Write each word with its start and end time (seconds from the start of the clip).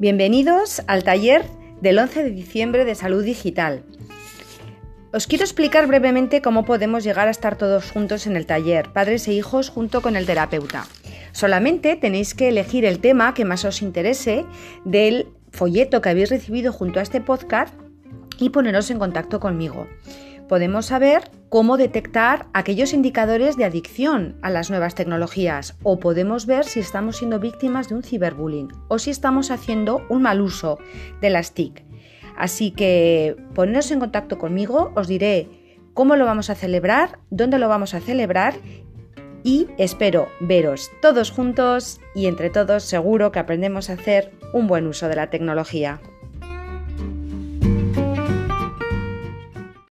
Bienvenidos 0.00 0.80
al 0.86 1.04
taller 1.04 1.44
del 1.82 1.98
11 1.98 2.24
de 2.24 2.30
diciembre 2.30 2.86
de 2.86 2.94
Salud 2.94 3.22
Digital. 3.22 3.84
Os 5.12 5.26
quiero 5.26 5.44
explicar 5.44 5.86
brevemente 5.86 6.40
cómo 6.40 6.64
podemos 6.64 7.04
llegar 7.04 7.28
a 7.28 7.30
estar 7.30 7.58
todos 7.58 7.90
juntos 7.90 8.26
en 8.26 8.34
el 8.34 8.46
taller, 8.46 8.94
padres 8.94 9.28
e 9.28 9.34
hijos 9.34 9.68
junto 9.68 10.00
con 10.00 10.16
el 10.16 10.24
terapeuta. 10.24 10.86
Solamente 11.32 11.96
tenéis 11.96 12.32
que 12.32 12.48
elegir 12.48 12.86
el 12.86 13.00
tema 13.00 13.34
que 13.34 13.44
más 13.44 13.66
os 13.66 13.82
interese 13.82 14.46
del 14.86 15.28
folleto 15.52 16.00
que 16.00 16.08
habéis 16.08 16.30
recibido 16.30 16.72
junto 16.72 16.98
a 16.98 17.02
este 17.02 17.20
podcast 17.20 17.74
y 18.38 18.48
poneros 18.48 18.90
en 18.90 18.98
contacto 18.98 19.38
conmigo 19.38 19.86
podemos 20.50 20.86
saber 20.86 21.30
cómo 21.48 21.76
detectar 21.76 22.46
aquellos 22.52 22.92
indicadores 22.92 23.56
de 23.56 23.64
adicción 23.64 24.34
a 24.42 24.50
las 24.50 24.68
nuevas 24.68 24.96
tecnologías 24.96 25.76
o 25.84 26.00
podemos 26.00 26.44
ver 26.44 26.64
si 26.64 26.80
estamos 26.80 27.18
siendo 27.18 27.38
víctimas 27.38 27.88
de 27.88 27.94
un 27.94 28.02
ciberbullying 28.02 28.66
o 28.88 28.98
si 28.98 29.10
estamos 29.10 29.52
haciendo 29.52 30.04
un 30.08 30.22
mal 30.22 30.40
uso 30.40 30.80
de 31.20 31.30
las 31.30 31.54
TIC. 31.54 31.84
Así 32.36 32.72
que 32.72 33.36
poneros 33.54 33.92
en 33.92 34.00
contacto 34.00 34.38
conmigo, 34.38 34.90
os 34.96 35.06
diré 35.06 35.48
cómo 35.94 36.16
lo 36.16 36.24
vamos 36.24 36.50
a 36.50 36.56
celebrar, 36.56 37.20
dónde 37.30 37.60
lo 37.60 37.68
vamos 37.68 37.94
a 37.94 38.00
celebrar 38.00 38.54
y 39.44 39.68
espero 39.78 40.26
veros 40.40 40.90
todos 41.00 41.30
juntos 41.30 42.00
y 42.12 42.26
entre 42.26 42.50
todos 42.50 42.82
seguro 42.82 43.30
que 43.30 43.38
aprendemos 43.38 43.88
a 43.88 43.92
hacer 43.92 44.32
un 44.52 44.66
buen 44.66 44.88
uso 44.88 45.06
de 45.06 45.14
la 45.14 45.30
tecnología. 45.30 46.00